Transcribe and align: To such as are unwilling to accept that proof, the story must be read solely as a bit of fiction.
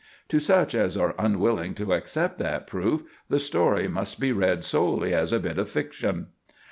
To 0.29 0.39
such 0.39 0.73
as 0.73 0.97
are 0.97 1.13
unwilling 1.19 1.75
to 1.75 1.93
accept 1.93 2.39
that 2.39 2.65
proof, 2.65 3.03
the 3.29 3.37
story 3.37 3.87
must 3.87 4.19
be 4.19 4.31
read 4.31 4.63
solely 4.63 5.13
as 5.13 5.31
a 5.31 5.39
bit 5.39 5.59
of 5.59 5.69
fiction. 5.69 6.29